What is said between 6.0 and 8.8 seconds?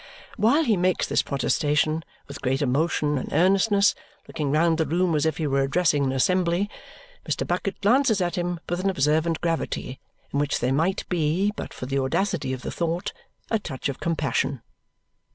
an assembly, Mr. Bucket glances at him with